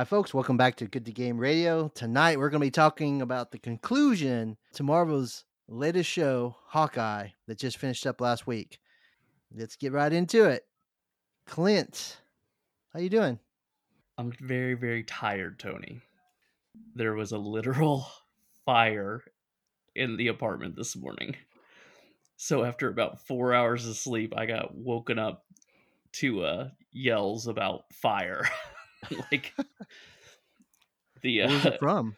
[0.00, 0.32] Hi, folks.
[0.32, 1.88] Welcome back to Good to Game Radio.
[1.88, 7.58] Tonight, we're going to be talking about the conclusion to Marvel's latest show, Hawkeye, that
[7.58, 8.80] just finished up last week.
[9.54, 10.64] Let's get right into it.
[11.44, 12.16] Clint,
[12.94, 13.40] how you doing?
[14.16, 16.00] I'm very, very tired, Tony.
[16.94, 18.06] There was a literal
[18.64, 19.22] fire
[19.94, 21.36] in the apartment this morning.
[22.38, 25.44] So after about four hours of sleep, I got woken up
[26.12, 28.48] to uh, yells about fire.
[29.32, 29.52] like
[31.22, 32.16] the uh, Where's from?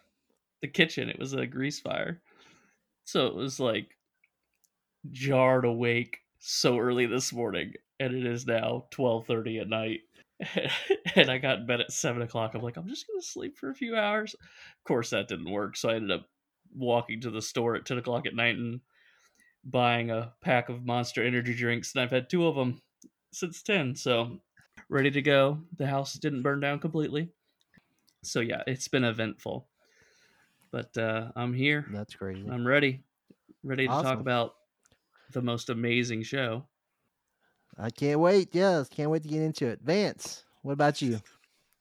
[0.60, 1.08] the kitchen.
[1.08, 2.20] It was a grease fire,
[3.04, 3.96] so it was like
[5.10, 10.00] jarred awake so early this morning, and it is now twelve thirty at night.
[11.14, 12.54] and I got in bed at seven o'clock.
[12.54, 14.34] I'm like, I'm just gonna sleep for a few hours.
[14.34, 15.76] Of course, that didn't work.
[15.76, 16.26] So I ended up
[16.74, 18.80] walking to the store at ten o'clock at night and
[19.64, 22.82] buying a pack of Monster Energy drinks, and I've had two of them
[23.32, 23.94] since ten.
[23.94, 24.40] So
[24.92, 25.58] ready to go.
[25.78, 27.30] The house didn't burn down completely.
[28.22, 29.66] So yeah, it's been eventful.
[30.70, 31.86] But uh, I'm here.
[31.92, 32.46] That's crazy.
[32.48, 33.02] I'm ready.
[33.64, 34.04] Ready to Awesome.
[34.04, 34.54] talk about
[35.32, 36.66] the most amazing show.
[37.78, 38.50] I can't wait.
[38.54, 39.80] Yes, can't wait to get into it.
[39.82, 41.20] Vance, what about you?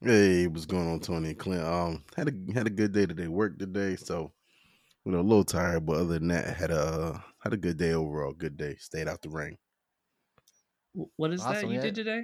[0.01, 1.63] Hey, what's going on, Tony and Clint?
[1.63, 3.27] Um, had a had a good day today.
[3.27, 4.31] Worked today, so
[5.05, 7.91] you know a little tired, but other than that, had a had a good day
[7.93, 8.31] overall.
[8.33, 8.77] Good day.
[8.79, 9.57] Stayed out the rain.
[10.97, 11.81] Wh- What is that you yeah.
[11.81, 12.23] did today?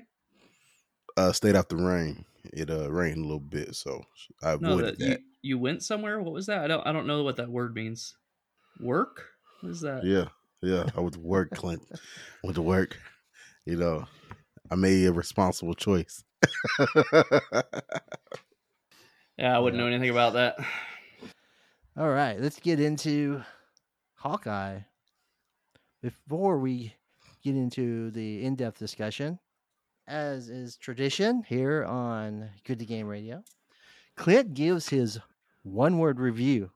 [1.17, 2.25] Uh, stayed out the rain.
[2.53, 4.03] It uh rained a little bit, so
[4.43, 6.21] I No, avoided that you you went somewhere.
[6.21, 6.63] What was that?
[6.63, 8.15] I don't I don't know what that word means.
[8.79, 9.25] Work?
[9.61, 10.03] What is that?
[10.05, 10.25] Yeah,
[10.61, 10.85] yeah.
[10.95, 11.83] I went to work, Clint.
[12.43, 12.97] went to work.
[13.65, 14.05] You know,
[14.71, 16.23] I made a responsible choice.
[19.37, 19.85] Yeah, I wouldn't Yeah.
[19.85, 20.57] know anything about that.
[21.97, 23.43] All right, let's get into
[24.15, 24.79] Hawkeye.
[26.01, 26.95] Before we
[27.43, 29.39] get into the in depth discussion,
[30.07, 33.43] as is tradition here on Good to Game Radio,
[34.15, 35.19] Clint gives his
[35.63, 36.71] one word review.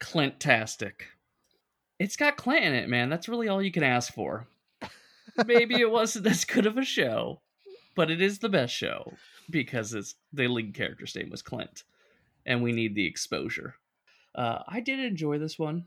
[0.00, 0.92] Clintastic.
[1.98, 3.08] It's got Clint in it, man.
[3.08, 4.46] That's really all you can ask for.
[5.46, 7.40] Maybe it wasn't as good of a show,
[7.96, 9.12] but it is the best show
[9.50, 11.82] because it's the lead character's name was Clint,
[12.46, 13.74] and we need the exposure.
[14.34, 15.86] Uh, I did enjoy this one.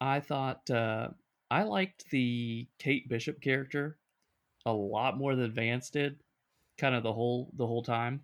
[0.00, 1.08] I thought uh,
[1.50, 3.98] I liked the Kate Bishop character
[4.66, 6.20] a lot more than Vance did.
[6.78, 8.22] Kind of the whole the whole time.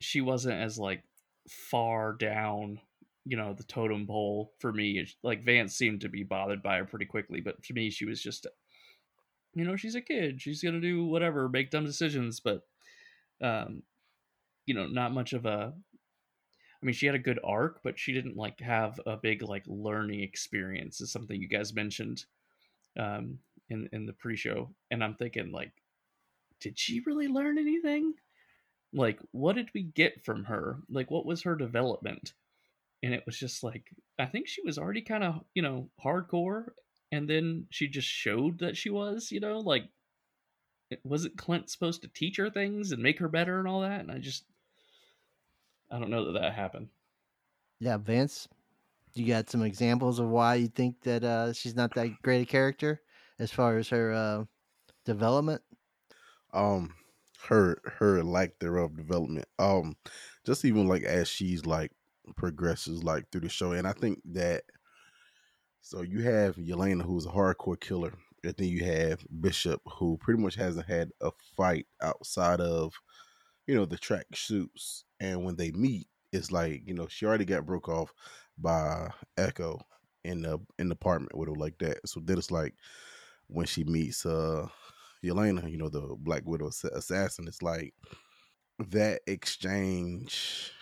[0.00, 1.02] She wasn't as like
[1.48, 2.80] far down
[3.26, 6.84] you know the totem pole for me like vance seemed to be bothered by her
[6.84, 8.46] pretty quickly but to me she was just
[9.54, 12.62] you know she's a kid she's gonna do whatever make dumb decisions but
[13.42, 13.82] um
[14.64, 15.72] you know not much of a
[16.82, 19.64] i mean she had a good arc but she didn't like have a big like
[19.66, 22.24] learning experience is something you guys mentioned
[22.98, 23.38] um
[23.68, 25.72] in in the pre-show and i'm thinking like
[26.60, 28.14] did she really learn anything?
[28.92, 30.78] Like what did we get from her?
[30.88, 32.32] Like what was her development?
[33.02, 33.84] And it was just like
[34.18, 36.70] I think she was already kind of you know hardcore,
[37.12, 39.84] and then she just showed that she was you know like
[41.04, 44.10] wasn't Clint supposed to teach her things and make her better and all that, and
[44.10, 44.44] I just
[45.90, 46.90] I don't know that that happened.
[47.78, 48.48] Yeah, Vance,
[49.14, 52.46] you got some examples of why you think that uh, she's not that great a
[52.46, 53.02] character
[53.38, 54.44] as far as her uh,
[55.04, 55.62] development?
[56.52, 56.94] um
[57.48, 59.96] her her lack thereof development um
[60.44, 61.92] just even like as she's like
[62.36, 64.64] progresses like through the show and i think that
[65.80, 68.12] so you have yelena who's a hardcore killer
[68.44, 72.94] and then you have bishop who pretty much hasn't had a fight outside of
[73.66, 77.44] you know the track suits and when they meet it's like you know she already
[77.44, 78.12] got broke off
[78.58, 79.80] by echo
[80.24, 82.74] in the in the apartment with her like that so then it's like
[83.48, 84.66] when she meets uh
[85.24, 87.94] Yelena, you know, the Black Widow assassin, it's like
[88.78, 90.72] that exchange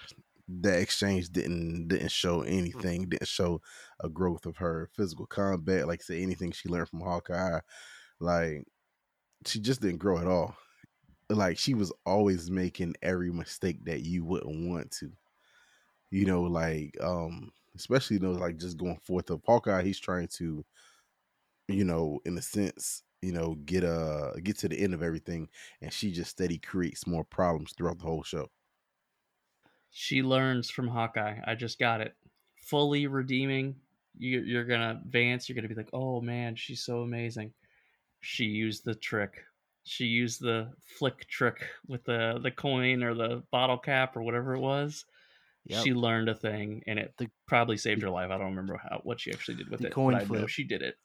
[0.49, 3.63] that exchange didn't didn't show anything, didn't show
[4.01, 7.61] a growth of her physical combat, like say anything she learned from Hawkeye.
[8.21, 8.65] Like
[9.47, 10.57] she just didn't grow at all.
[11.31, 15.13] Like she was always making every mistake that you wouldn't want to.
[16.11, 20.29] You know, like um especially you know, like just going forth of Hawkeye, he's trying
[20.29, 20.65] to,
[21.69, 25.49] you know, in a sense, you know, get uh get to the end of everything
[25.81, 28.51] and she just steady creates more problems throughout the whole show.
[29.91, 31.41] She learns from Hawkeye.
[31.45, 32.17] I just got it.
[32.57, 33.81] Fully redeeming.
[34.17, 35.49] You, you're gonna Vance.
[35.49, 37.55] You're gonna be like, oh man, she's so amazing.
[38.21, 39.45] She used the trick.
[39.85, 44.55] She used the flick trick with the the coin or the bottle cap or whatever
[44.55, 45.05] it was.
[45.67, 45.85] Yep.
[45.85, 48.31] She learned a thing, and it The- probably saved her life.
[48.31, 49.93] I don't remember how what she actually did with The it.
[49.93, 50.49] coin but I know flip.
[50.49, 50.97] she did it.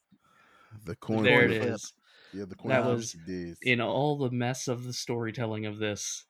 [0.86, 1.74] The coin there coin it flip.
[1.76, 1.94] is.
[2.34, 3.58] Yeah, the Queen That was did.
[3.64, 6.26] in all the mess of the storytelling of this,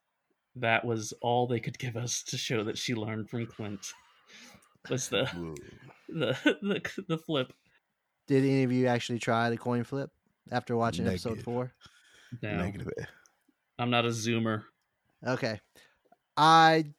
[0.55, 3.91] that was all they could give us to show that she learned from Clint.
[4.89, 5.25] Was the
[6.07, 7.51] the the, the flip?
[8.27, 10.09] Did any of you actually try the coin flip
[10.51, 11.73] after watching episode four?
[12.41, 12.87] No, Negative.
[13.77, 14.63] I'm not a zoomer.
[15.25, 15.59] Okay.
[16.37, 16.93] I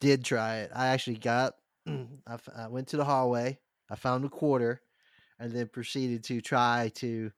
[0.00, 0.70] did try it.
[0.74, 1.54] I actually got,
[1.86, 3.58] I, f- I went to the hallway,
[3.90, 4.82] I found a quarter,
[5.38, 7.30] and then proceeded to try to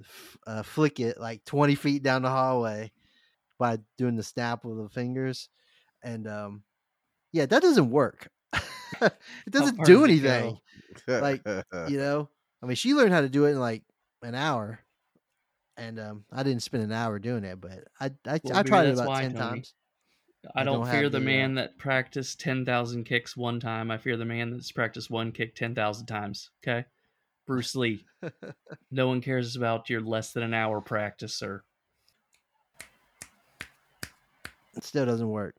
[0.00, 2.92] f- uh, flick it like 20 feet down the hallway
[3.58, 5.48] by doing the snap with the fingers.
[6.02, 6.64] And um,
[7.32, 8.30] yeah, that doesn't work.
[9.02, 9.12] it
[9.50, 10.58] doesn't do anything.
[11.22, 11.44] like,
[11.90, 12.30] You know,
[12.62, 13.84] I mean, she learned how to do it in like
[14.22, 14.80] an hour.
[15.78, 18.86] And um, I didn't spend an hour doing it, but I I, Well, I tried
[18.86, 19.40] it about why, ten Tony.
[19.40, 19.74] times.
[20.54, 23.58] I I don't, don't fear have the, the, uh, man that practiced 10,000 kicks one
[23.58, 23.90] time.
[23.90, 26.50] I fear the man that's practiced one kick 10,000 times.
[26.62, 26.86] Okay?
[27.46, 28.04] Bruce Lee.
[28.90, 31.62] no one cares about your less than an hour practice, sir.
[34.76, 35.56] It still doesn't work.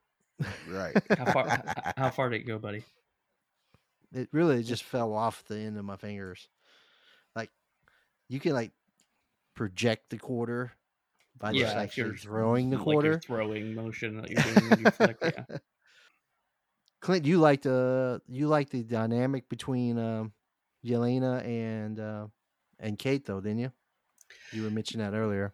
[0.69, 0.95] right.
[1.17, 2.83] How far, h- how far did it go, buddy?
[4.13, 6.47] It really just fell off the end of my fingers.
[7.35, 7.49] Like
[8.29, 8.71] you can like
[9.57, 10.71] project the quarter
[11.37, 13.19] by just Yeah, if you're throwing the like quarter.
[13.19, 15.17] throwing motion that you're doing you flick.
[15.21, 15.57] Yeah.
[17.01, 20.31] Clint, you like the you like the dynamic between um,
[20.85, 22.27] Yelena and uh,
[22.79, 23.71] and Kate though, didn't you?
[24.51, 25.53] You were mentioning that earlier.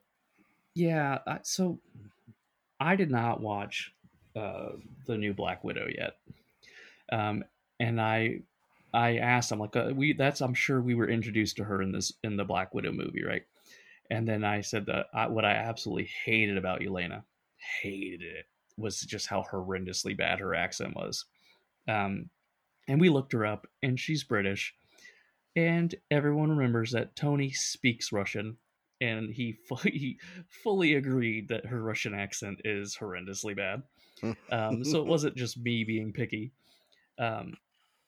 [0.75, 1.79] Yeah, I, so
[2.79, 3.94] I did not watch
[4.35, 4.69] uh,
[5.05, 6.17] the new Black Widow yet,
[7.11, 7.44] um,
[7.79, 8.41] and I
[8.94, 11.91] I asked I'm like uh, we that's I'm sure we were introduced to her in
[11.91, 13.44] this in the Black Widow movie, right?
[14.13, 17.25] And then I said that I, what I absolutely hated about Elena,
[17.81, 18.45] hated it,
[18.77, 21.25] was just how horrendously bad her accent was.
[21.88, 22.30] Um,
[22.88, 24.71] and we looked her up, and she's British,
[25.56, 28.57] and everyone remembers that Tony speaks Russian,
[29.01, 30.19] and he fully, he
[30.63, 33.81] fully agreed that her Russian accent is horrendously bad.
[34.51, 36.54] Um, so it wasn't just me being picky.
[37.19, 37.56] Um,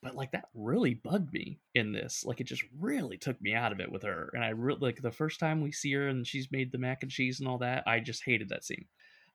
[0.06, 2.24] but like that really bugged me in this.
[2.24, 4.30] Like it just really took me out of it with her.
[4.34, 7.00] And I really like the first time we see her and she's made the mac
[7.02, 8.86] and cheese and all that, I just hated that scene.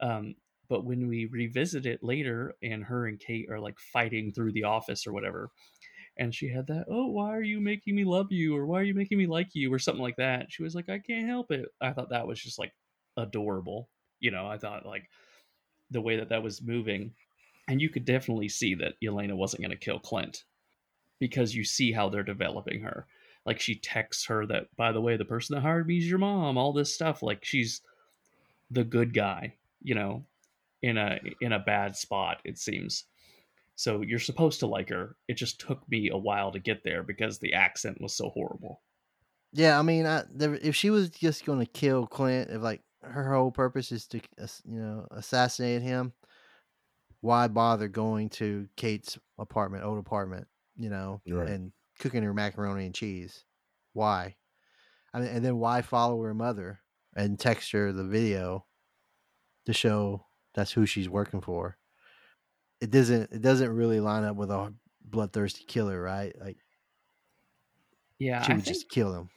[0.00, 0.36] Um,
[0.68, 4.62] but when we revisit it later and her and Kate are like fighting through the
[4.62, 5.50] office or whatever,
[6.16, 8.56] and she had that, oh, why are you making me love you?
[8.56, 9.74] Or why are you making me like you?
[9.74, 10.46] Or something like that.
[10.50, 11.66] She was like, I can't help it.
[11.80, 12.72] I thought that was just like
[13.16, 13.88] adorable.
[14.20, 15.08] You know, I thought like
[15.90, 17.12] the way that that was moving.
[17.66, 20.44] And you could definitely see that Elena wasn't going to kill Clint
[21.20, 23.06] because you see how they're developing her.
[23.46, 26.18] Like she texts her that, by the way, the person that hired me is your
[26.18, 27.22] mom, all this stuff.
[27.22, 27.82] Like she's
[28.70, 30.24] the good guy, you know,
[30.82, 33.04] in a in a bad spot, it seems.
[33.76, 35.16] So you're supposed to like her.
[35.26, 38.82] It just took me a while to get there because the accent was so horrible.
[39.52, 42.82] Yeah, I mean, I, there, if she was just going to kill Clint, if like
[43.02, 44.20] her whole purpose is to,
[44.64, 46.12] you know, assassinate him,
[47.20, 50.46] why bother going to Kate's apartment, old apartment,
[50.76, 51.48] you know, Right.
[51.48, 53.44] and cooking her macaroni and cheese?
[53.92, 54.36] Why?
[55.14, 56.80] I mean, and then why follow her mother
[57.16, 58.66] and text her the video
[59.66, 61.78] to show that's who she's working for?
[62.80, 63.32] It doesn't.
[63.32, 66.34] It doesn't really line up with a bloodthirsty killer, right?
[66.38, 66.58] Like
[68.18, 69.30] Yeah, she would just kill him.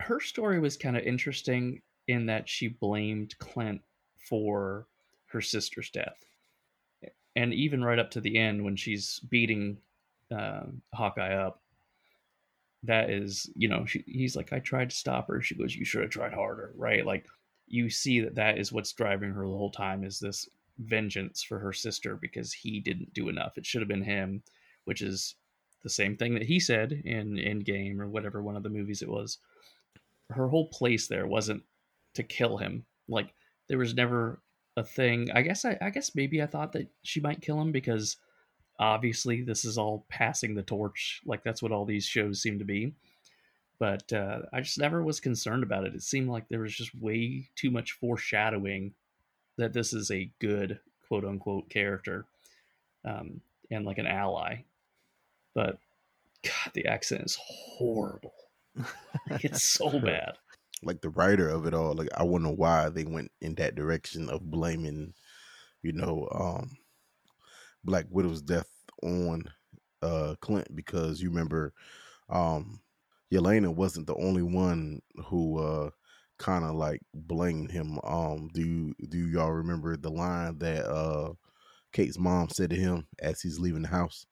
[0.00, 3.82] her story was kind of interesting in that she blamed Clint
[4.28, 4.86] for
[5.26, 6.24] her sister's death.
[7.34, 9.78] And even right up to the end when she's beating
[10.32, 11.60] um, Hawkeye up,
[12.84, 15.40] that is, you know, she, he's like, I tried to stop her.
[15.40, 17.06] She goes, You should have tried harder, right?
[17.06, 17.26] Like,
[17.68, 20.48] you see that that is what's driving her the whole time is this
[20.78, 23.56] vengeance for her sister because he didn't do enough.
[23.56, 24.42] It should have been him,
[24.84, 25.36] which is
[25.82, 29.08] the same thing that he said in Endgame or whatever one of the movies it
[29.08, 29.38] was
[30.32, 31.62] her whole place there wasn't
[32.14, 32.84] to kill him.
[33.08, 33.32] Like
[33.68, 34.40] there was never
[34.76, 35.30] a thing.
[35.34, 38.16] I guess I, I guess maybe I thought that she might kill him because
[38.82, 41.20] obviously this is all passing the torch.
[41.24, 42.94] Like that's what all these shows seem to be.
[43.78, 45.94] But uh, I just never was concerned about it.
[45.94, 48.94] It seemed like there was just way too much foreshadowing
[49.58, 52.26] that this is a good quote unquote character
[53.04, 54.64] um, and like an ally.
[55.54, 55.78] But
[56.44, 58.34] God, the accent is horrible.
[59.42, 60.38] It's so bad.
[60.82, 64.28] like the writer of it all, like I wonder why they went in that direction
[64.28, 65.14] of blaming,
[65.82, 66.78] you know, um
[67.84, 68.68] Black Widow's death
[69.02, 69.44] on
[70.02, 71.72] uh Clint because you remember
[72.28, 72.80] um
[73.32, 75.90] Yelena wasn't the only one who uh
[76.38, 77.98] kind of like blamed him.
[78.04, 81.32] Um do you, do y'all remember the line that uh
[81.92, 84.26] Kate's mom said to him as he's leaving the house?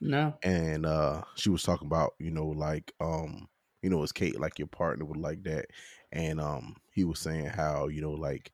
[0.00, 0.34] No.
[0.42, 3.48] and uh she was talking about you know like um
[3.82, 5.66] you know, is Kate like your partner would like that?
[6.12, 8.52] And um, he was saying how you know, like,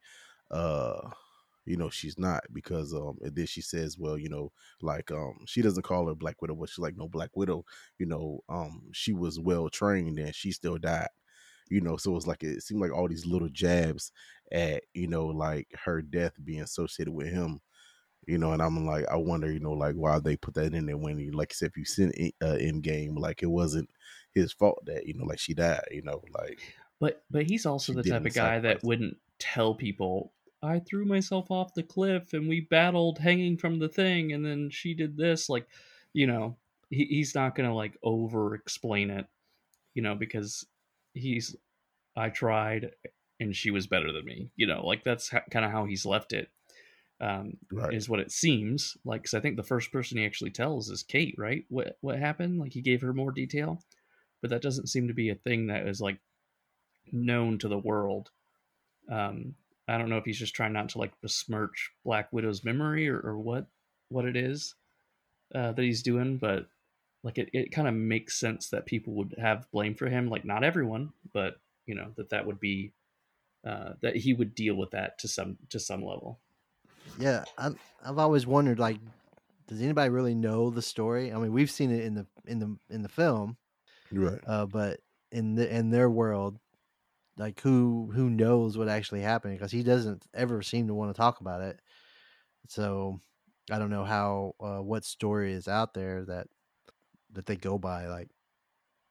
[0.50, 1.10] uh,
[1.68, 5.38] you know, she's not because um, and then she says, well, you know, like um,
[5.46, 7.64] she doesn't call her Black Widow, but she's like, no, Black Widow,
[7.98, 11.08] you know, um, she was well trained and she still died.
[11.70, 14.10] You know, so it's like it seemed like all these little jabs
[14.50, 17.60] at you know like her death being associated with him
[18.28, 20.84] you know, and I'm like, I wonder, you know, like why they put that in
[20.84, 23.88] there when he, like, said, if you sent uh, Endgame, like it wasn't
[24.34, 26.60] his fault that you know, like she died, you know, like.
[27.00, 30.32] But but he's also the type of guy that wouldn't tell people
[30.62, 34.70] I threw myself off the cliff and we battled hanging from the thing and then
[34.70, 35.66] she did this like
[36.12, 36.56] you know
[36.90, 39.26] he, he's not gonna like over explain it
[39.94, 40.66] you know because
[41.14, 41.56] he's
[42.16, 42.92] I tried
[43.40, 46.06] and she was better than me you know like that's ha- kind of how he's
[46.06, 46.50] left it
[47.20, 47.92] um, Right.
[47.92, 49.22] is what it seems like.
[49.22, 51.64] Because I think the first person he actually tells is Kate, right?
[51.68, 52.60] What what happened?
[52.60, 53.82] Like he gave her more detail,
[54.40, 56.18] but that doesn't seem to be a thing that is like
[57.12, 58.30] known to the world.
[59.10, 59.54] Um,
[59.88, 63.18] I don't know if he's just trying not to like besmirch Black Widow's memory or,
[63.20, 63.66] or what
[64.10, 64.74] what it is
[65.54, 66.66] uh, that he's doing, but
[67.22, 70.28] like it, it kind of makes sense that people would have blame for him.
[70.28, 72.92] Like not everyone, but you know that that would be
[73.66, 76.38] uh, that he would deal with that to some to some level.
[77.18, 77.70] Yeah, I,
[78.04, 78.98] I've always wondered, like,
[79.66, 81.32] does anybody really know the story?
[81.32, 83.56] I mean, we've seen it in the in the in the film,
[84.12, 84.40] Right.
[84.46, 85.00] uh, but
[85.32, 86.58] in the in their world,
[87.38, 89.54] like, who who knows what actually happened?
[89.54, 91.80] Because he doesn't ever seem to want to talk about it.
[92.68, 93.20] So
[93.70, 96.48] I don't know how uh, what story is out there that
[97.32, 98.06] that they go by.
[98.08, 98.28] Like,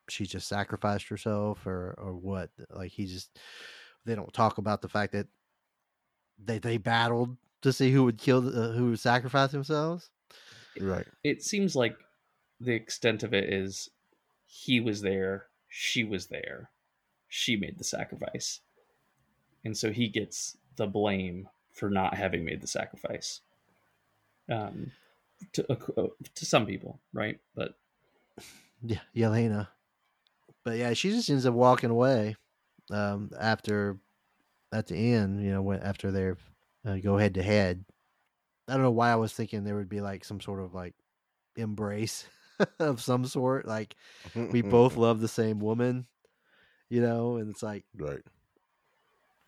[0.09, 2.49] she just sacrificed herself, or or what?
[2.69, 3.39] Like, he just
[4.05, 5.27] they don't talk about the fact that
[6.39, 10.09] they they battled to see who would kill the, uh, who would sacrifice themselves.
[10.79, 11.07] Right.
[11.23, 11.97] it seems like
[12.59, 13.89] the extent of it is
[14.45, 16.69] he was there, she was there,
[17.27, 18.61] she made the sacrifice.
[19.65, 23.41] And so he gets the blame for not having made the sacrifice.
[24.49, 24.91] Um,
[25.53, 27.39] to, uh, to some people, right?
[27.55, 27.75] But
[28.83, 29.67] Yeah, Yelena.
[30.63, 32.35] But yeah, she just ends up walking away
[32.91, 33.97] um, after
[34.71, 35.43] at the end.
[35.43, 36.31] You know, when after they
[36.89, 37.83] uh, go head to head.
[38.67, 40.93] I don't know why I was thinking there would be like some sort of like
[41.55, 42.27] embrace
[42.79, 43.65] of some sort.
[43.65, 43.95] Like
[44.35, 46.05] we both love the same woman,
[46.89, 48.23] you know, and it's like Right.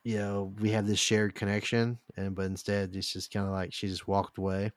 [0.04, 3.74] you know we have this shared connection, and but instead it's just kind of like
[3.74, 4.72] she just walked away.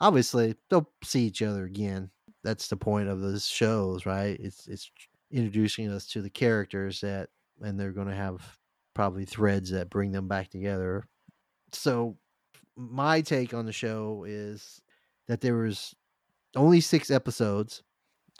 [0.00, 2.10] Obviously, they'll see each other again.
[2.44, 4.38] That's the point of those shows, right?
[4.40, 4.90] It's it's
[5.30, 7.30] introducing us to the characters that,
[7.62, 8.58] and they're going to have
[8.94, 11.08] probably threads that bring them back together.
[11.72, 12.18] So,
[12.76, 14.82] my take on the show is
[15.28, 15.94] that there was
[16.56, 17.82] only six episodes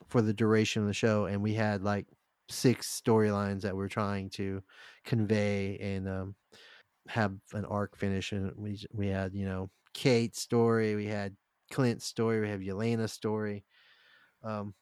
[0.08, 2.08] for the duration of the show, and we had like
[2.50, 4.62] six storylines that we're trying to
[5.04, 6.34] convey and um,
[7.08, 8.32] have an arc finish.
[8.32, 11.36] And we we had you know Kate's story, we had
[11.70, 13.64] Clint's story, we have Yelena's story.
[14.42, 14.74] Um,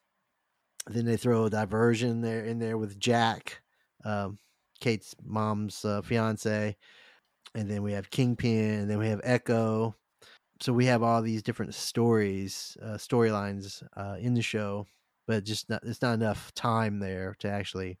[0.87, 3.61] then they throw a diversion there in there with Jack,
[4.05, 4.37] um,
[4.79, 6.75] Kate's mom's uh, fiance,
[7.53, 9.95] and then we have Kingpin, and then we have Echo.
[10.61, 14.87] So we have all these different stories, uh, storylines uh, in the show,
[15.29, 17.99] but just not, it's not enough time there to actually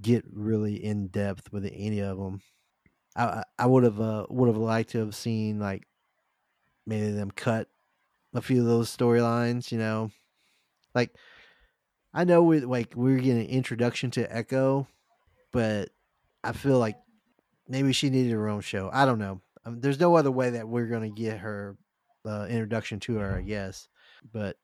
[0.00, 2.40] get really in depth with any of them.
[3.16, 5.86] I I- would have uh, would have liked to have seen like
[6.86, 7.68] maybe them cut
[8.34, 9.72] a few of those storylines.
[9.72, 10.10] You know,
[10.94, 11.16] like
[12.14, 14.88] I know we like we're getting an introduction to Echo,
[15.52, 15.90] but
[16.44, 16.96] I feel like
[17.68, 18.90] maybe she needed her own show.
[18.92, 19.42] I don't know.
[19.64, 21.78] Um, there's no other way that we're gonna get her
[22.26, 23.88] uh, introduction to her, I guess.
[24.32, 24.58] But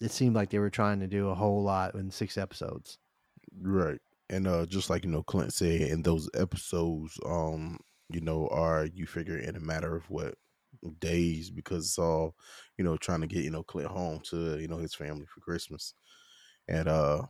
[0.00, 2.98] it seemed like they were trying to do a whole lot in six episodes.
[3.60, 4.00] Right.
[4.30, 7.78] And uh just like you know Clint said in those episodes um
[8.10, 10.34] you know are you figure in a matter of what
[11.00, 12.34] days because it's all
[12.76, 15.40] you know trying to get you know Clint home to you know his family for
[15.40, 15.94] Christmas.
[16.68, 17.22] And uh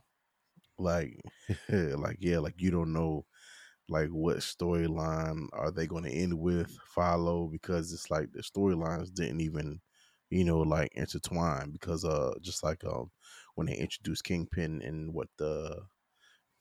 [0.77, 1.19] like
[1.69, 3.25] like yeah like you don't know
[3.89, 9.13] like what storyline are they going to end with follow because it's like the storylines
[9.13, 9.81] didn't even
[10.29, 13.09] you know like intertwined because uh just like um
[13.55, 15.81] when they introduced Kingpin in what the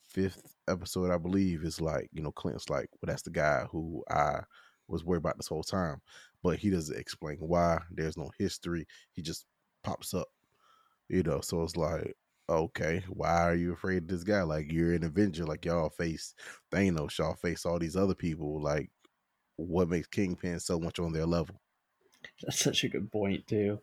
[0.08, 4.02] fifth episode, I believe, is like, you know, Clint's like, well, that's the guy who
[4.10, 4.40] I
[4.88, 6.00] was worried about this whole time.
[6.42, 7.80] But he doesn't explain why.
[7.90, 8.86] There's no history.
[9.12, 9.44] He just
[9.84, 10.28] pops up,
[11.08, 11.40] you know.
[11.40, 12.14] So it's like,
[12.48, 14.42] okay, why are you afraid of this guy?
[14.42, 15.44] Like, you're an Avenger.
[15.44, 16.34] Like, y'all face
[16.72, 17.18] Thanos.
[17.18, 18.62] Y'all face all these other people.
[18.62, 18.90] Like,
[19.56, 21.60] what makes Kingpin so much on their level?
[22.42, 23.80] That's such a good point too.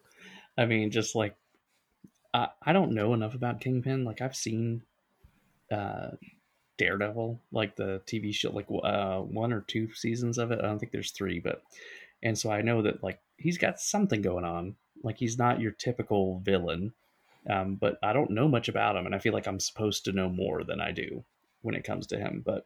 [0.58, 1.36] I mean, just like
[2.34, 4.04] I, I don't know enough about Kingpin.
[4.04, 4.84] Like I've seen
[5.72, 6.12] uh,
[6.78, 10.60] Daredevil, like the TV show, like uh, one or two seasons of it.
[10.60, 11.64] I don't think there's three, but
[12.22, 14.76] and so I know that like he's got something going on.
[15.04, 16.94] Like he's not your typical villain,
[17.50, 20.12] um, but I don't know much about him, and I feel like I'm supposed to
[20.12, 21.24] know more than I do
[21.62, 22.44] when it comes to him.
[22.46, 22.66] But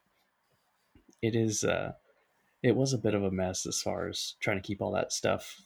[1.21, 1.93] it is, uh,
[2.63, 5.11] it was a bit of a mess as far as trying to keep all that
[5.13, 5.61] stuff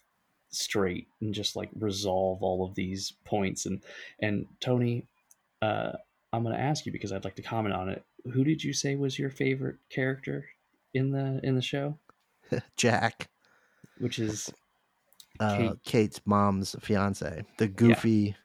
[0.54, 3.66] straight and just like resolve all of these points.
[3.66, 3.84] And
[4.20, 5.08] and Tony,
[5.62, 5.94] uh,
[6.32, 8.04] I'm going to ask you because I'd like to comment on it.
[8.34, 10.46] Who did you say was your favorite character
[10.94, 11.98] in the in the show?
[12.78, 13.30] Jack,
[14.00, 14.52] Which is
[15.40, 15.84] uh, Kate.
[15.84, 18.36] Kate's mom's fiance, the goofy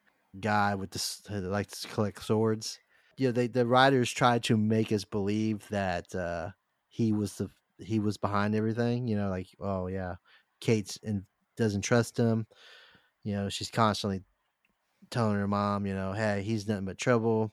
[0.41, 2.79] guy with this likes to collect swords.
[3.17, 6.51] Yeah, they the writers tried to make us believe that uh,
[6.89, 9.09] he was the he was behind everything.
[9.09, 10.17] You know, like oh yeah,
[10.61, 11.25] Kate's and
[11.59, 12.47] doesn't trust him.
[13.25, 14.23] You know, she's constantly
[15.11, 17.53] telling her mom, you know, hey, he's nothing but trouble,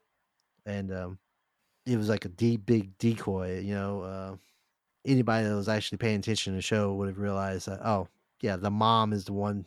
[0.65, 1.19] and um,
[1.85, 3.59] it was like a deep, big decoy.
[3.59, 4.35] You know, uh,
[5.05, 8.07] anybody that was actually paying attention to the show would have realized that oh
[8.41, 9.65] yeah, the mom is the one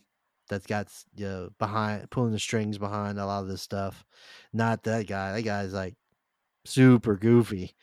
[0.48, 4.04] that's got you know, behind pulling the strings behind a lot of this stuff,
[4.52, 5.32] not that guy.
[5.32, 5.94] That guy's like
[6.64, 7.74] super goofy.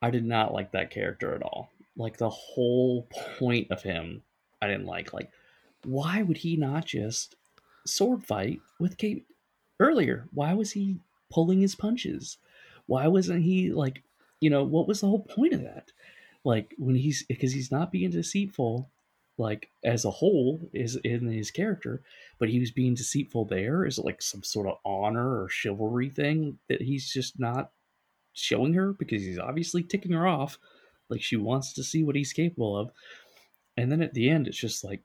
[0.00, 1.70] I did not like that character at all.
[1.96, 4.22] Like the whole point of him,
[4.62, 5.12] I didn't like.
[5.12, 5.30] Like,
[5.88, 7.34] why would he not just
[7.86, 9.26] sword fight with Kate
[9.80, 10.28] earlier?
[10.32, 11.00] Why was he
[11.32, 12.38] pulling his punches?
[12.86, 14.02] Why wasn't he like,
[14.40, 15.92] you know, what was the whole point of that?
[16.44, 18.90] Like when he's because he's not being deceitful,
[19.38, 22.02] like as a whole is in his character,
[22.38, 23.84] but he was being deceitful there.
[23.84, 27.70] Is it like some sort of honor or chivalry thing that he's just not
[28.34, 30.58] showing her because he's obviously ticking her off
[31.08, 32.92] like she wants to see what he's capable of
[33.76, 35.02] and then at the end it's just like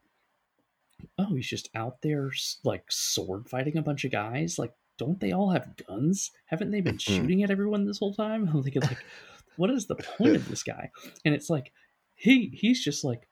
[1.17, 2.31] oh he's just out there
[2.63, 4.57] like sword fighting a bunch of guys?
[4.59, 6.31] Like don't they all have guns?
[6.45, 8.49] Haven't they been shooting at everyone this whole time?
[8.53, 9.03] I'm thinking like
[9.57, 10.91] what is the point of this guy?
[11.25, 11.71] And it's like
[12.15, 13.27] he he's just like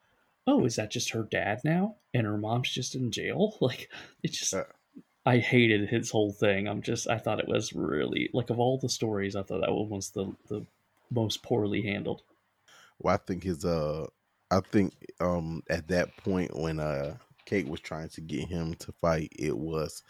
[0.48, 1.96] oh is that just her dad now?
[2.14, 3.58] And her mom's just in jail?
[3.62, 3.90] Like
[4.24, 4.64] it's just Uh.
[5.24, 6.68] I hated his whole thing.
[6.68, 9.72] I'm just I thought it was really like of all the stories, I thought that
[9.72, 10.66] one was the the
[11.12, 12.24] most poorly handled.
[13.00, 14.08] Well, I think his uh,
[14.50, 17.18] I think um at that point when uh
[17.52, 20.04] Kate was trying to get him to fight, it was,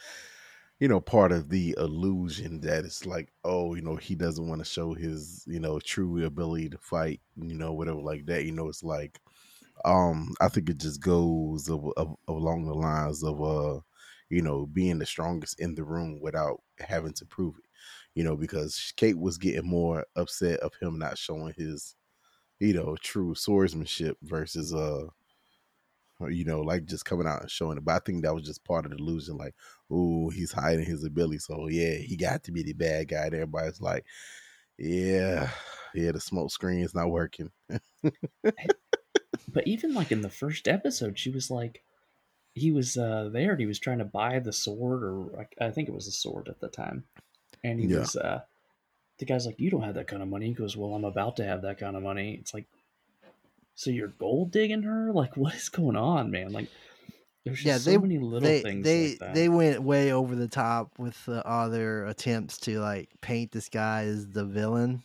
[0.79, 4.59] you know, part of the illusion that it's like, oh, you know, he doesn't want
[4.59, 8.45] to show his, you know, true ability to fight, you know, whatever like that.
[8.45, 9.19] You know, it's like,
[9.85, 13.81] um, I think it just goes of, of, along the lines of uh,
[14.29, 17.65] you know, being the strongest in the room without having to prove it.
[18.15, 21.95] You know, because Kate was getting more upset of him not showing his
[22.59, 25.07] you know, true swordsmanship versus uh
[26.29, 27.85] you know, like just coming out and showing it.
[27.85, 29.55] But I think that was just part of the illusion, like,
[29.89, 31.39] oh, he's hiding his ability.
[31.39, 33.25] So yeah, he got to be the bad guy.
[33.25, 34.05] And everybody's like,
[34.77, 35.51] Yeah,
[35.93, 37.51] yeah, the smoke screen is not working.
[39.47, 41.83] But even like in the first episode, she was like,
[42.55, 45.71] he was uh, there and he was trying to buy the sword, or I I
[45.71, 47.05] think it was the sword at the time,
[47.63, 47.89] and he Yeah.
[47.89, 48.15] was.
[48.15, 48.43] uh
[49.19, 51.37] The guy's like, "You don't have that kind of money." He goes, "Well, I'm about
[51.37, 52.67] to have that kind of money." It's like,
[53.75, 55.11] so you're gold digging her?
[55.13, 56.51] Like, what is going on, man?
[56.51, 56.69] Like,
[57.45, 59.33] there's just Yeah, so they- many little they things they like that.
[59.35, 63.69] they went way over the top with uh, all their attempts to like paint this
[63.69, 65.03] guy as the villain,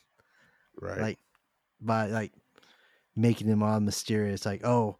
[0.80, 1.00] Right.
[1.00, 1.18] like
[1.80, 2.32] by like
[3.14, 4.44] making him all mysterious.
[4.44, 4.98] Like oh,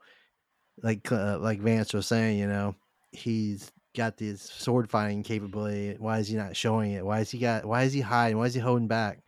[0.82, 2.74] like uh, like Vance was saying, you know,
[3.12, 5.96] he's got this sword fighting capability.
[5.98, 7.04] Why is he not showing it?
[7.04, 7.64] Why is he got?
[7.66, 8.38] Why is he hiding?
[8.38, 9.22] Why is he holding back?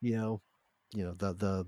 [0.00, 0.40] You know,
[0.92, 1.66] you know the the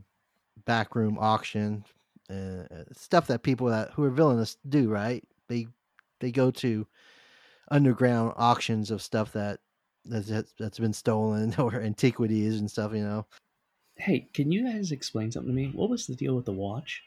[0.64, 1.84] backroom auction
[2.30, 4.88] uh, uh, stuff that people that who are villainous do.
[4.88, 5.24] Right?
[5.48, 5.66] They
[6.20, 6.86] they go to
[7.70, 9.60] underground auctions of stuff that
[10.04, 12.92] that's, that's- been stolen or antiquities and stuff.
[12.94, 13.26] You know,
[13.96, 15.72] Hey, can you guys explain something to me?
[15.74, 17.02] What was the deal with the watch?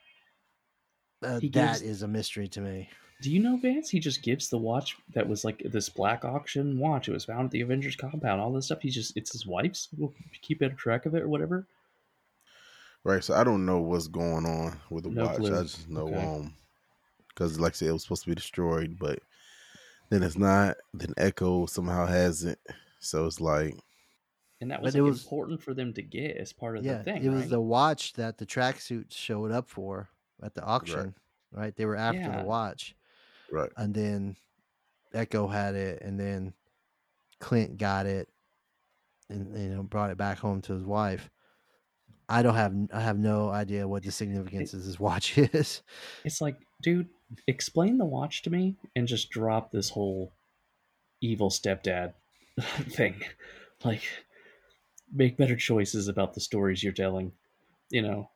[1.24, 2.90] uh, that gives- is a mystery to me.
[3.22, 3.90] Do you know Vance?
[3.90, 7.10] He just gives the watch that was like this black auction watch.
[7.10, 8.40] It was found at the Avengers compound.
[8.40, 8.80] All this stuff.
[8.82, 9.90] He just it's his wife's.
[9.98, 11.68] We'll keep a track of it or whatever.
[13.04, 13.24] Right.
[13.24, 15.38] So I don't know what's going on with the No watch.
[15.38, 15.58] clue.
[15.58, 16.16] I just know Okay.
[16.26, 16.54] um
[17.30, 19.20] because like I said, it was supposed to be destroyed, but
[20.10, 20.78] then it's not.
[20.94, 22.60] Then Echo somehow has it.
[23.00, 23.76] So it's like
[24.62, 26.84] And that But was, it like, was- important for them to get as part of
[26.84, 27.24] Yeah, the thing.
[27.24, 27.50] it was right?
[27.50, 30.10] the watch that the tracksuit showed up for
[30.44, 31.16] at the auction.
[31.52, 32.42] Right, they were after Yeah.
[32.42, 32.96] the watch.
[33.52, 33.72] right.
[33.78, 34.36] and then
[35.14, 36.54] Echo had it, and then
[37.40, 38.30] Clint got it,
[39.30, 41.30] and you know brought it back home to his wife.
[42.30, 45.82] I don't have I have no idea what the significance of this watch is.
[46.24, 47.10] It's like, dude,
[47.48, 50.32] explain the watch to me and just drop this whole
[51.22, 52.14] evil stepdad
[52.92, 53.22] thing.
[53.84, 54.04] Like,
[55.12, 57.32] make better choices about the stories you're telling.
[57.90, 58.30] You know,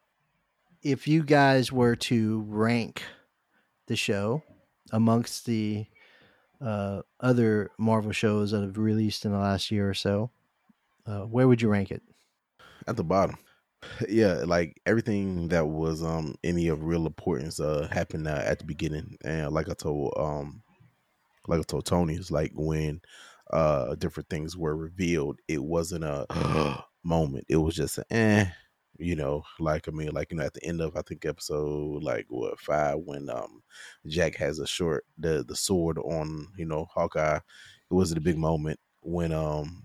[0.81, 3.03] if you guys were to rank
[3.85, 4.41] the show
[4.91, 5.85] amongst the
[6.59, 10.31] uh, other Marvel shows that have released in the last year or so,
[11.05, 12.01] uh, where would you rank it?
[12.87, 13.37] At the bottom.
[14.09, 18.65] Yeah, like everything that was um any of real importance uh happened uh, at the
[18.65, 20.61] beginning, and like I told um
[21.47, 23.01] like I told Tony, it's like when
[23.51, 27.45] uh different things were revealed, it wasn't a moment.
[27.49, 28.47] It was just a eh,
[28.97, 32.03] you know, like I mean, like you know, at the end of I think episode
[32.03, 33.63] like what five when um
[34.07, 38.37] Jack has a short the the sword on you know Hawkeye, it was a big
[38.37, 39.83] moment when um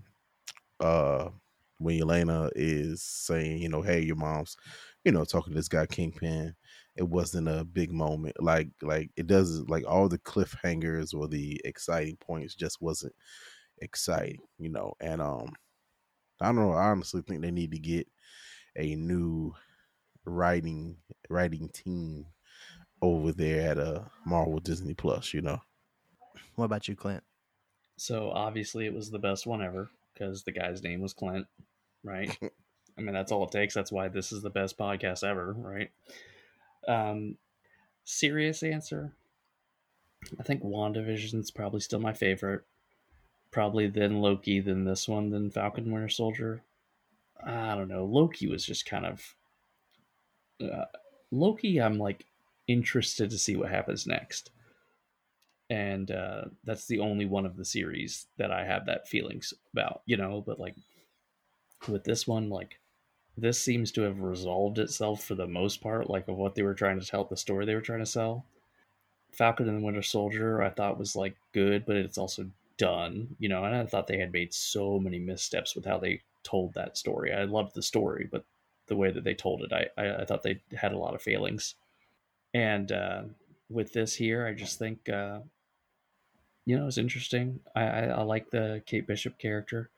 [0.81, 1.31] uh
[1.79, 4.57] when Elena is saying you know hey your mom's
[5.05, 6.55] you know talking to this guy Kingpin,
[6.97, 11.61] it wasn't a big moment like like it does like all the cliffhangers or the
[11.65, 13.15] exciting points just wasn't
[13.81, 15.53] exciting you know and um
[16.41, 18.09] I don't know I honestly think they need to get
[18.77, 19.55] a new
[20.25, 20.97] writing
[21.29, 22.27] writing team
[23.03, 25.61] over there at uh Marvel Disney Plus, you know.
[26.57, 27.23] What about you, Clint?
[27.97, 31.47] So obviously it was the best one ever because the guy's name was Clint,
[32.03, 32.37] right?
[32.99, 33.75] I mean that's all it takes.
[33.75, 35.91] That's why this is the best podcast ever, right?
[36.87, 37.37] Um
[38.05, 39.13] serious answer.
[40.39, 42.63] I think WandaVision's probably still my favorite.
[43.51, 46.63] Probably then Loki, then this one, then Falcon Winter Soldier.
[47.45, 48.05] I don't know.
[48.05, 49.35] Loki was just kind of
[50.61, 50.87] uh,
[51.31, 51.81] Loki.
[51.81, 52.27] I'm like
[52.67, 54.51] interested to see what happens next,
[55.71, 60.03] and uh, that's the only one of the series that I have that feelings about.
[60.07, 60.75] You know, but like
[61.89, 62.79] with this one, like
[63.37, 66.75] this seems to have resolved itself for the most part, like of what they were
[66.75, 68.45] trying to tell, the story they were trying to sell.
[69.33, 72.47] Falcon and the Winter Soldier, I thought was like good, but it's also
[72.79, 76.23] done, you know, and I thought they had made so many missteps with how they
[76.43, 77.33] told that story.
[77.33, 78.45] I loved the story, but
[78.87, 81.23] the way that they told it, I, I, I thought they had a lot of
[81.23, 81.75] failings.
[82.55, 83.23] And uh,
[83.69, 85.41] with this here, I just think, uh,
[86.69, 87.61] you know, it's interesting.
[87.75, 89.89] I, I, I, like the Kate Bishop character.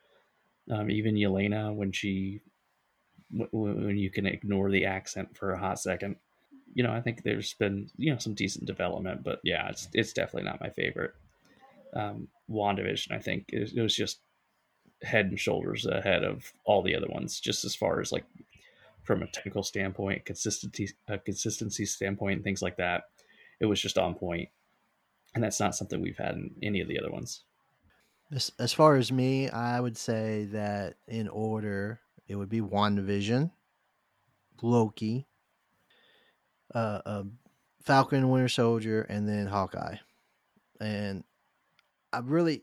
[0.71, 2.43] Um, even Yelena, when she,
[3.33, 6.15] when you can ignore the accent for a hot second,
[6.73, 10.13] you know, I think there's been, you know, some decent development, but yeah, it's, it's
[10.13, 11.13] definitely not my favorite.
[11.93, 14.21] Um, WandaVision, I think it, it was just
[15.03, 18.27] head and shoulders ahead of all the other ones, just as far as like
[19.03, 23.07] from a technical standpoint, consistency, a consistency standpoint, and things like that.
[23.59, 24.51] It was just on point,
[25.35, 27.45] and that's not something we've had in any of the other ones.
[28.33, 33.51] As, as far as me, I would say that in order, it would be WandaVision,
[34.63, 35.27] Loki,
[36.75, 37.25] uh, uh,
[37.83, 39.97] Falcon, Winter Soldier, and then Hawkeye.
[40.81, 41.25] And
[42.13, 42.63] I really,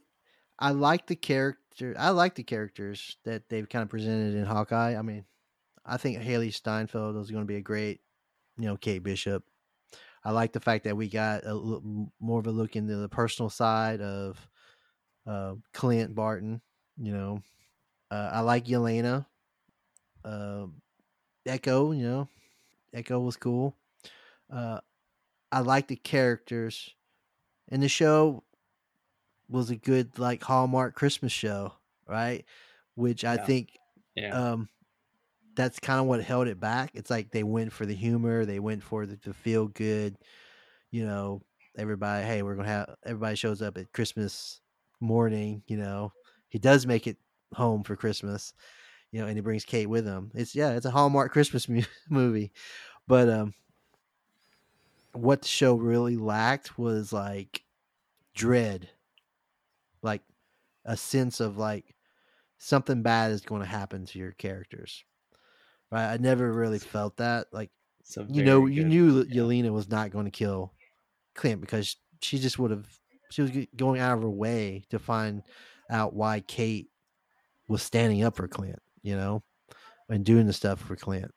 [0.58, 1.96] I like the character.
[1.98, 4.96] I like the characters that they've kind of presented in Hawkeye.
[4.96, 5.26] I mean,
[5.86, 8.02] I think Hailee Steinfeld is going to be a great,
[8.58, 9.44] you know, Kate Bishop.
[10.28, 11.54] I like the fact that we got a
[12.20, 14.38] more of a look into the personal side of
[15.26, 16.60] uh, Clint Barton.
[16.98, 17.42] You know,
[18.12, 19.26] uh, I like Yelena.
[20.26, 20.66] Uh,
[21.46, 22.28] Echo, you know,
[22.94, 23.74] Echo was cool.
[24.52, 24.82] Uh,
[25.50, 26.94] I like the characters
[27.70, 28.44] and the show
[29.48, 31.72] was a good like Hallmark Christmas show,
[32.06, 32.44] right?
[32.96, 33.46] Which I yeah.
[33.46, 33.70] think
[34.14, 34.34] yeah.
[34.34, 34.68] um
[35.58, 36.92] that's kind of what held it back.
[36.94, 40.16] It's like they went for the humor, they went for the, the feel good,
[40.92, 41.42] you know,
[41.78, 44.62] everybody, hey, we're gonna have everybody shows up at Christmas
[45.02, 46.14] morning, you know.
[46.48, 47.18] He does make it
[47.54, 48.54] home for Christmas,
[49.12, 50.32] you know, and he brings Kate with him.
[50.34, 52.54] It's yeah, it's a Hallmark Christmas mu- movie.
[53.08, 53.54] But um
[55.14, 57.64] what the show really lacked was like
[58.36, 58.90] dread
[60.04, 60.22] like
[60.86, 61.96] a sense of like
[62.58, 65.04] something bad is going to happen to your characters.
[65.92, 66.14] Right?
[66.14, 67.48] I never really felt that.
[67.52, 67.72] Like
[68.30, 69.42] you know, you knew yeah.
[69.42, 70.74] Yelena was not going to kill
[71.36, 72.88] Clint because she just would have.
[73.30, 75.44] She was going out of her way to find
[75.90, 76.88] out why Kate
[77.68, 78.80] was standing up for Clint.
[79.02, 79.44] You know,
[80.10, 81.32] and doing the stuff for Clint.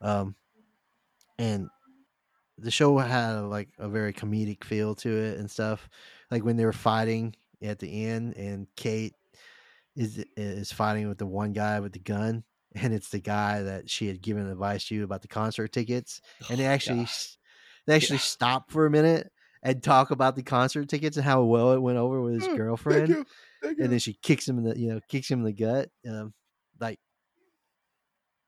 [0.00, 0.34] Um,
[1.38, 1.68] and
[2.58, 5.88] the show had like a very comedic feel to it and stuff.
[6.30, 9.14] Like when they were fighting at the end, and Kate
[9.96, 13.90] is is fighting with the one guy with the gun, and it's the guy that
[13.90, 17.06] she had given advice to about the concert tickets, and they oh, actually
[17.86, 18.22] they actually yeah.
[18.22, 19.30] stop for a minute
[19.62, 22.56] and talk about the concert tickets and how well it went over with his mm,
[22.56, 23.26] girlfriend, Thank you.
[23.62, 23.84] Thank you.
[23.84, 26.32] and then she kicks him in the you know kicks him in the gut, um,
[26.80, 26.98] like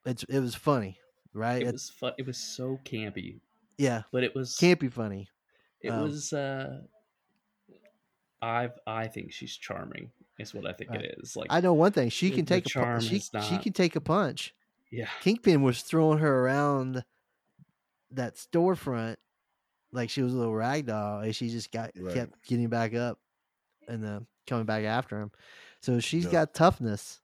[0.04, 0.98] it's it was funny,
[1.34, 1.62] right?
[1.62, 2.12] It was fun.
[2.18, 3.40] It was so campy.
[3.78, 5.28] Yeah, but it was campy funny.
[5.80, 6.80] It um, was uh
[8.40, 10.10] I I think she's charming.
[10.38, 11.04] Is what I think Right.
[11.04, 11.36] it is.
[11.36, 12.08] Like I know one thing.
[12.08, 13.04] She can take a charm punch.
[13.04, 14.54] She, is she can take a punch.
[14.90, 17.04] yeah, Kingpin was throwing her around
[18.10, 19.16] that storefront
[19.92, 22.14] like she was a little rag doll, and she just got Right.
[22.14, 23.18] kept getting back up
[23.88, 25.30] and uh, coming back after him.
[25.80, 26.32] So she's Yeah.
[26.32, 27.20] got toughness.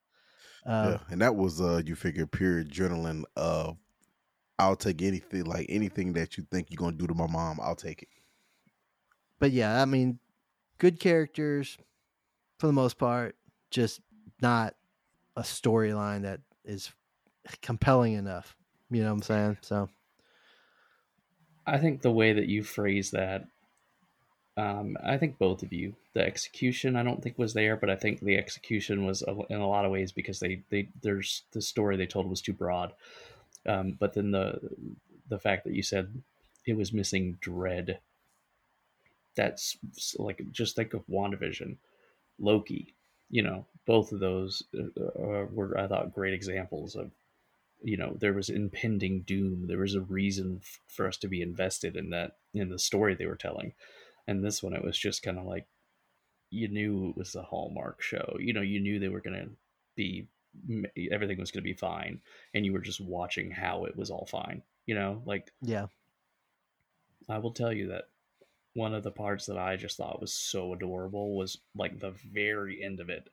[0.66, 3.78] Uh, yeah, and that was uh you figure pure adrenaline of
[4.58, 7.76] I'll take anything like anything that you think you're gonna do to my mom, I'll
[7.76, 8.08] take it.
[9.38, 10.18] But yeah, I mean,
[10.78, 11.78] good characters
[12.58, 13.36] for the most part,
[13.70, 14.00] just
[14.40, 14.74] not
[15.36, 16.90] a storyline that is
[17.62, 18.56] compelling enough.
[18.90, 19.58] You know what I'm saying?
[19.60, 19.88] So
[21.66, 23.44] I think the way that you phrase that,
[24.56, 27.96] um, I think both of you, the execution I don't think was there, but I
[27.96, 31.96] think the execution was in a lot of ways because they they there's the story
[31.96, 32.92] they told was too broad.
[33.66, 34.58] Um, but then the
[35.28, 36.22] the fact that you said
[36.66, 38.00] it was missing dread.
[39.36, 39.76] That's
[40.18, 41.76] like just think of WandaVision,
[42.38, 42.94] Loki.
[43.30, 47.10] You know, both of those uh, uh, were I thought great examples of
[47.82, 49.66] you know there was impending doom.
[49.66, 53.14] There was a reason f- for us to be invested in that in the story
[53.14, 53.72] they were telling.
[54.26, 55.66] And this one it was just kind of like
[56.50, 58.36] you knew it was a hallmark show.
[58.40, 59.50] You know you knew they were going to
[59.94, 60.26] be
[61.12, 62.20] everything was going to be fine
[62.54, 65.22] and you were just watching how it was all fine you know?
[65.26, 65.86] Like yeah,
[67.28, 68.08] I will tell you that
[68.74, 72.82] one of the parts that I just thought was so adorable was like the very
[72.82, 73.28] end of it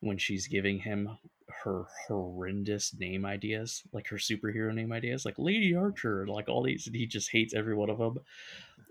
[0.00, 1.18] when she's giving him
[1.62, 6.62] her horrendous name ideas, like her superhero name ideas, like Lady Archer, and like all
[6.62, 8.18] these, and he just hates every one of them.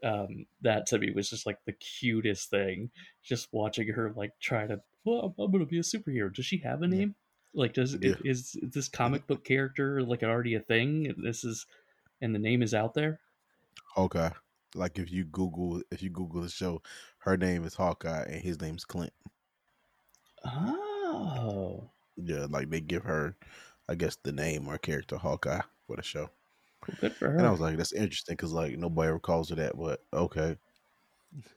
[0.03, 2.91] Um, that to me was just like the cutest thing.
[3.23, 6.33] Just watching her like try to, well, I'm gonna be a superhero.
[6.33, 7.15] Does she have a name?
[7.53, 8.15] Like, does Yeah.
[8.23, 11.13] is, is this comic book character like already a thing?
[11.17, 11.65] This is,
[12.21, 13.19] and the name is out there.
[13.93, 14.31] Hawkeye.
[14.75, 16.81] Like if you Google if you Google the show,
[17.19, 19.13] her name is Hawkeye and his name's Clint.
[20.45, 23.37] Oh, Yeah, like they give her,
[23.89, 26.29] I guess, the name or character Hawkeye for the show.
[26.99, 27.37] good for her.
[27.37, 30.57] And I was like, that's interesting because like nobody ever calls her that, but okay.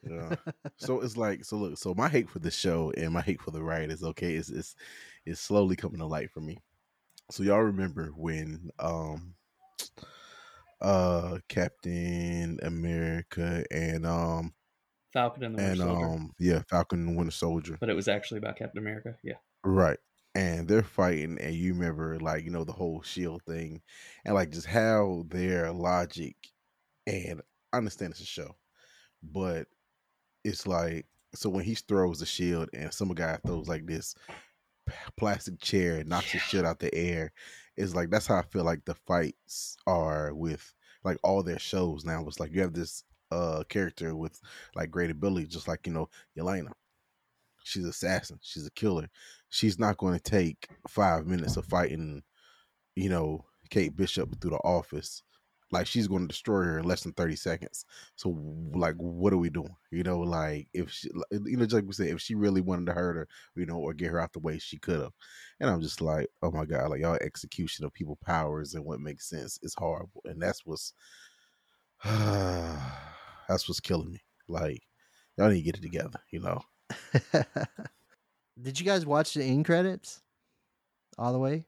[0.03, 0.37] Yeah.
[0.77, 3.51] so it's like, so look, so my hate for the show and my hate for
[3.51, 4.77] the writers, okay, is is
[5.27, 6.59] is slowly coming to light for me.
[7.31, 9.37] So y'all remember when um
[10.81, 14.55] uh Captain America and um
[15.13, 18.07] Falcon and the Winter and Soldier, um yeah Falcon and Winter Soldier but it was
[18.09, 19.19] actually about Captain America.
[19.23, 19.99] Yeah, Right.
[20.35, 23.83] And they're fighting, and you remember, like, you know, the whole shield thing,
[24.25, 26.37] and like just how their logic,
[27.07, 28.57] and I understand it's a show,
[29.23, 29.69] but
[30.45, 34.15] it's like, so when he throws the shield, and some guy throws like this
[35.17, 36.49] plastic chair and knocks his Yeah.
[36.49, 37.33] shit out the air,
[37.79, 42.05] it's like that's how I feel like the fights are with like all their shows
[42.05, 42.25] now.
[42.27, 44.41] It's like you have this uh character with
[44.75, 46.73] like great ability, just like you know Yelena.
[47.65, 48.39] She's an assassin.
[48.43, 49.09] She's a killer.
[49.51, 52.23] She's not going to take five minutes of fighting
[52.97, 55.23] you know kate bishop through the office
[55.71, 57.85] like she's going to destroy her in less than 30 seconds.
[58.17, 58.37] So
[58.75, 59.75] like what are we doing?
[59.91, 62.87] You know like if she you know just like we said if she really wanted
[62.87, 65.13] to hurt her you know or get her out the way she could have
[65.61, 69.01] and i'm just like oh my god like y'all execution of people powers and what
[69.01, 70.21] makes sense is horrible.
[70.25, 70.93] And that's what's
[72.05, 74.21] that's what's killing me.
[74.49, 74.83] Like
[75.37, 76.61] y'all need to get it together you know?
[78.61, 80.21] Did you guys watch the end credits
[81.17, 81.65] all the way?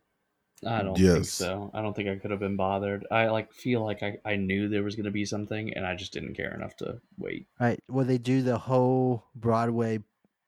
[0.67, 1.71] I don't think so.
[1.73, 3.07] I don't think I could have been bothered.
[3.11, 5.95] I like feel like I, I knew there was going to be something, and I
[5.95, 7.47] just didn't care enough to wait.
[7.59, 7.83] Right.
[7.89, 10.01] Well, they do the whole Broadway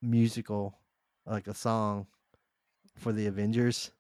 [0.03, 0.79] musical,
[1.27, 2.07] like a song
[2.98, 3.90] for the Avengers.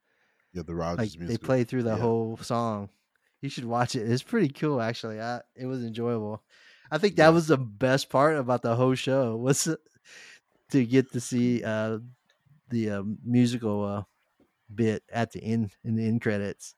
[0.52, 2.02] Yeah, the Like Rogers they play through the Yeah.
[2.02, 2.90] whole song.
[3.40, 4.10] You should watch it.
[4.10, 5.20] It's pretty cool, actually.
[5.20, 6.42] I, it was enjoyable.
[6.90, 7.30] I think that Yeah.
[7.30, 9.66] was the best part about the whole show was
[10.70, 11.98] to get to see uh,
[12.68, 14.02] the uh, musical uh,
[14.74, 16.74] bit at the end in the end credits,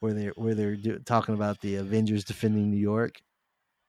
[0.00, 3.20] where they are where they're do, talking about the Avengers defending New York.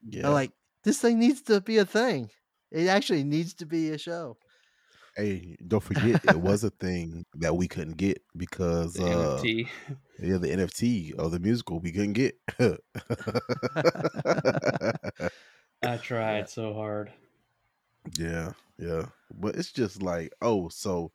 [0.07, 0.27] Yeah.
[0.27, 0.51] I'm like,
[0.83, 2.29] this thing needs to be a thing.
[2.71, 4.37] It actually needs to be a show.
[5.17, 9.67] hey, don't forget it was a thing that we couldn't get because The uh NFT.
[10.19, 12.35] yeah, the NFT of the musical we couldn't get.
[15.83, 17.11] I tried so hard.
[18.17, 19.07] yeah, yeah.
[19.33, 21.11] But it's just like, oh, so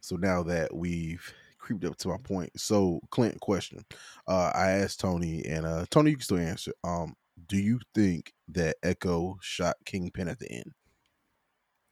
[0.00, 2.50] so now that we've creeped up to my point.
[2.58, 3.84] So Clint question.
[4.26, 6.72] Uh I asked Tony and uh Tony you can still answer.
[6.84, 7.14] Um,
[7.46, 10.72] do you think that Echo shot Kingpin at the end?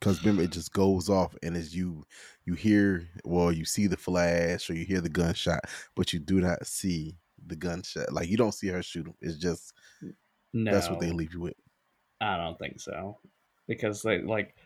[0.00, 2.04] Because remember, it just goes off, and as you
[2.44, 5.64] you hear, well, you see the flash or you hear the gunshot,
[5.96, 8.12] but you do not see the gunshot.
[8.12, 9.14] Like you don't see her shoot him.
[9.20, 9.72] It's just
[10.52, 11.56] No, that's what they leave you with.
[12.20, 13.18] I don't think so,
[13.66, 14.56] because they like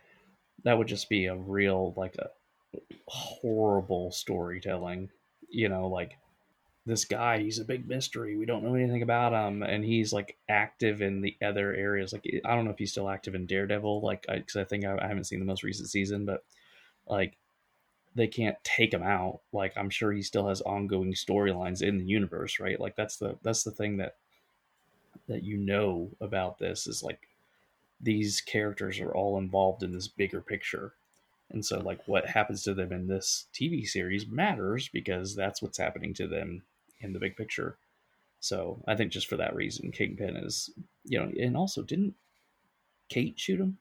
[0.64, 2.28] that would just be a real like a
[3.06, 5.10] horrible storytelling.
[5.48, 6.16] You know, like
[6.86, 8.36] this guy, he's a big mystery.
[8.36, 12.12] We don't know anything about him, and he's like active in the other areas.
[12.12, 14.84] Like I don't know if he's still active in Daredevil, like because I, I, think
[14.84, 16.44] I, I haven't seen the most recent season, but
[17.06, 17.36] like
[18.14, 19.40] they can't take him out.
[19.52, 22.80] Like I'm sure he still has ongoing storylines in the universe, right?
[22.80, 24.16] Like that's the that's the thing that
[25.28, 27.28] that you know about this is like
[28.00, 30.94] these characters are all involved in this bigger picture.
[31.52, 35.78] And so like what happens to them in this TV series matters because that's what's
[35.78, 36.64] happening to them
[37.00, 37.78] in the big picture.
[38.40, 40.70] So I think just for that reason, Kingpin is
[41.04, 42.16] you know, and also didn't
[43.08, 43.78] Kate shoot him?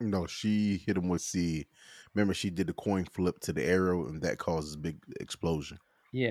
[0.00, 1.66] No, she hit him with the.
[2.14, 5.78] Remember, she did the coin flip to the arrow, and that causes a big explosion.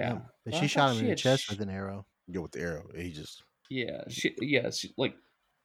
[0.01, 1.69] Yeah, Yeah, but Well, she I shot him she in the chest sh- with an
[1.69, 2.07] arrow.
[2.27, 5.17] Yeah, with the arrow, he just Yeah, she, yeah, she, like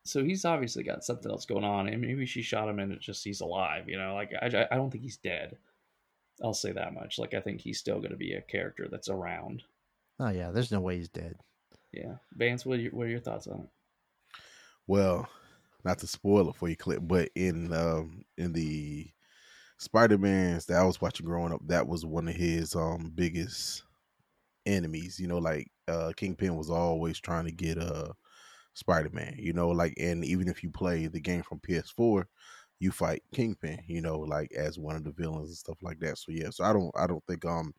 [0.04, 3.00] so he's obviously got something else going on, and maybe she shot him and it
[3.00, 3.88] just he's alive.
[3.88, 5.56] You know, like I, I don't think he's dead.
[6.42, 7.18] I'll say that much.
[7.18, 9.62] Like I think he's still going to be a character that's around.
[10.18, 11.36] Oh yeah, there's no way he's dead.
[11.92, 13.68] Yeah, Vance, what are your, what are your thoughts on it?
[14.86, 15.28] well,
[15.84, 19.10] not to spoil it for you, Clip, but in um in the
[19.78, 23.82] Spider Mans that I was watching growing up, that was one of his um biggest
[24.66, 25.18] enemies.
[25.18, 28.12] You know, like uh Kingpin was always trying to get uh
[28.74, 29.34] Spider Man.
[29.38, 32.28] You know, like and even if you play the game from PS4,
[32.80, 33.80] you fight Kingpin.
[33.86, 36.18] You know, like as one of the villains and stuff like that.
[36.18, 37.74] So yeah, so I don't I don't think um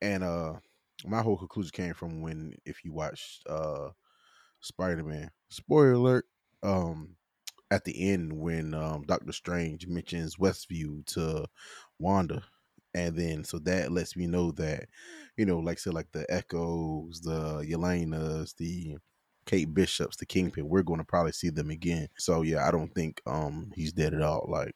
[0.00, 0.54] and uh
[1.06, 3.90] my whole conclusion came from when if you watched uh
[4.60, 5.30] Spider Man.
[5.50, 6.24] Spoiler alert.
[6.62, 7.16] Um
[7.70, 11.46] at the end when um Doctor Strange mentions Westview to
[11.98, 12.42] Wanda.
[12.94, 14.88] And then so that lets me know that,
[15.36, 18.96] you know, like so like the Echoes, the Yelenas, the
[19.48, 22.08] Kate Bishops, the Kingpin, we're gonna probably see them again.
[22.18, 24.46] So yeah, I don't think um he's dead at all.
[24.46, 24.74] Like,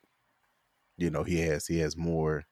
[0.96, 2.46] you know, he has he has more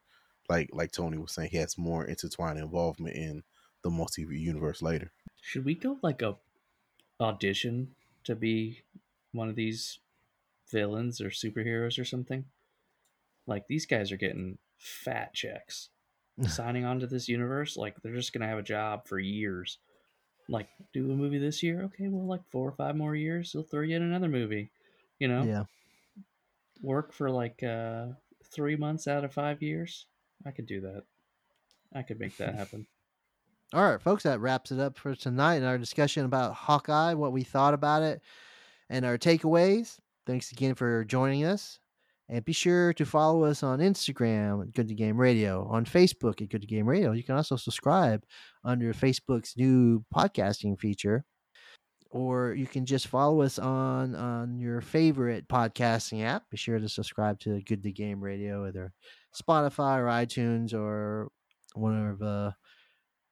[0.51, 3.43] like like Tony was saying, he has more intertwined involvement in
[3.83, 5.13] the multi universe later.
[5.41, 6.37] Should we go like a
[7.19, 8.83] audition to be
[9.33, 9.99] one of these
[10.71, 12.45] villains or superheroes or something?
[13.47, 15.89] Like these guys are getting fat checks
[16.47, 17.79] signing on to this universe.
[17.79, 19.79] Like they're just gonna have a job for years.
[20.51, 22.09] Like do a movie this year, okay?
[22.09, 24.71] Well, like four or five more years, they'll throw you in another movie.
[25.19, 25.65] You know, Yeah.
[26.83, 28.07] work for like uh,
[28.53, 30.07] three months out of five years.
[30.45, 31.05] I could do that.
[31.95, 32.87] I could make that happen.
[33.73, 37.33] All right, folks, that wraps it up for tonight in our discussion about Hawkeye, what
[37.33, 38.21] we thought about it,
[38.89, 39.99] and our takeaways.
[40.27, 41.79] Thanks again for joining us.
[42.31, 46.41] And be sure to follow us on Instagram at Good to Game Radio, on Facebook
[46.41, 47.11] at Good to Game Radio.
[47.11, 48.23] You can also subscribe
[48.65, 51.25] under Facebook's new podcasting feature,
[52.09, 56.45] or you can just follow us on on your favorite podcasting app.
[56.51, 58.93] Be sure to subscribe to Good to Game Radio, either
[59.35, 61.33] Spotify or iTunes or
[61.75, 62.55] one of the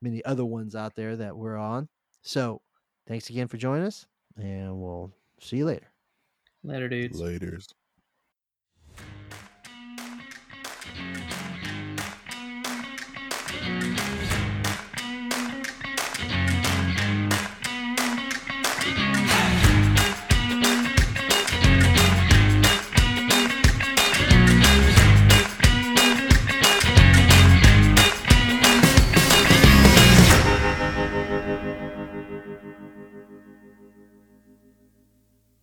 [0.02, 1.88] many other ones out there that we're on.
[2.22, 2.62] So,
[3.06, 4.06] thanks again for joining us,
[4.36, 5.86] and we'll see you later.
[6.64, 7.22] Later, dudes.
[7.22, 7.68] Laters.